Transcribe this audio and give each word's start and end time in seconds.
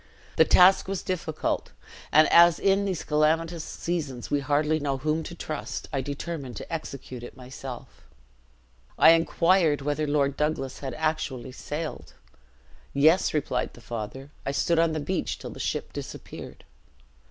The 0.37 0.45
task 0.45 0.87
was 0.87 1.03
difficult; 1.03 1.69
and, 2.11 2.27
as 2.29 2.57
in 2.57 2.85
these 2.85 3.03
calamitous 3.03 3.63
seasons 3.63 4.31
we 4.31 4.39
hardly 4.39 4.79
know 4.79 4.97
whom 4.97 5.21
to 5.21 5.35
trust, 5.35 5.87
I 5.93 6.01
determined 6.01 6.55
to 6.57 6.73
execute 6.73 7.21
it 7.21 7.37
myself.' 7.37 8.01
"I 8.97 9.11
inquired 9.11 9.81
whether 9.81 10.07
Lord 10.07 10.35
Douglas 10.35 10.79
had 10.79 10.95
actually 10.95 11.51
sailed. 11.51 12.15
'Yes,' 12.93 13.31
replied 13.35 13.75
the 13.75 13.79
father; 13.81 14.31
'I 14.43 14.51
stood 14.53 14.79
on 14.79 14.93
the 14.93 14.99
beach 14.99 15.37
till 15.37 15.51
the 15.51 15.59
ship 15.59 15.93
disappeared.'" 15.93 16.63